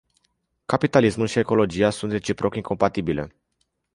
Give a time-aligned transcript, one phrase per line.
[0.65, 3.35] Capitalismul și ecologia sunt reciproc incompatibile.